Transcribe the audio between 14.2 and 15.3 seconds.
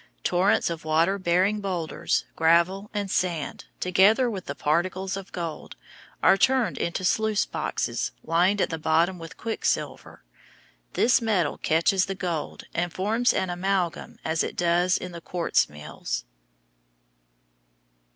as it does in the